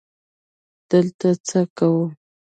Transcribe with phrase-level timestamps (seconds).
[0.89, 2.03] _دلته څه کوو؟